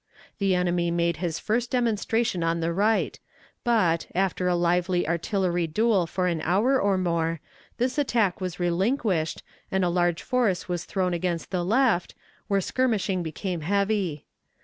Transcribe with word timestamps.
The 0.39 0.55
enemy 0.55 0.89
made 0.89 1.17
his 1.17 1.37
first 1.37 1.69
demonstration 1.69 2.43
on 2.43 2.59
the 2.59 2.73
right, 2.73 3.19
but, 3.63 4.07
after 4.15 4.47
a 4.47 4.55
lively 4.55 5.07
artillery 5.07 5.67
duel 5.67 6.07
for 6.07 6.25
an 6.25 6.41
hour 6.41 6.81
or 6.81 6.97
more, 6.97 7.39
this 7.77 7.99
attack 7.99 8.41
was 8.41 8.59
relinquished, 8.59 9.43
and 9.69 9.85
a 9.85 9.89
large 9.89 10.23
force 10.23 10.67
was 10.67 10.85
thrown 10.85 11.13
against 11.13 11.51
the 11.51 11.63
left, 11.63 12.15
where 12.47 12.61
skirmishing 12.61 13.21
became 13.21 13.61
heavy. 13.61 14.25